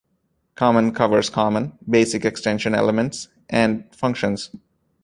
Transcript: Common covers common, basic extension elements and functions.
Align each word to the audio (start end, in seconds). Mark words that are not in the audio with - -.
Common 0.55 0.95
covers 0.95 1.29
common, 1.29 1.77
basic 1.87 2.25
extension 2.25 2.73
elements 2.73 3.27
and 3.51 3.83
functions. 3.93 4.49